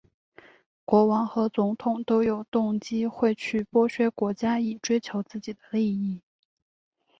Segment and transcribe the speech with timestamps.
[0.83, 6.23] 国王和总统都有动机会去剥削国家以追求自己的利益。